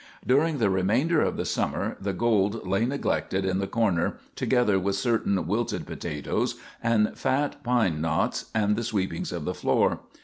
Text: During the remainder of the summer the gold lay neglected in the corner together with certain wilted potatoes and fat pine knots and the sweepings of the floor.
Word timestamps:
During 0.25 0.57
the 0.57 0.71
remainder 0.71 1.21
of 1.21 1.37
the 1.37 1.45
summer 1.45 1.95
the 2.01 2.11
gold 2.11 2.65
lay 2.65 2.87
neglected 2.87 3.45
in 3.45 3.59
the 3.59 3.67
corner 3.67 4.17
together 4.35 4.79
with 4.79 4.95
certain 4.95 5.45
wilted 5.45 5.85
potatoes 5.85 6.55
and 6.81 7.15
fat 7.15 7.61
pine 7.63 8.01
knots 8.01 8.45
and 8.55 8.75
the 8.75 8.83
sweepings 8.83 9.31
of 9.31 9.45
the 9.45 9.53
floor. 9.53 9.99